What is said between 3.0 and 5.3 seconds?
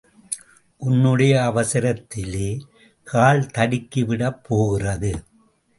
கால் தடுக்கிவிடப் போகிறது.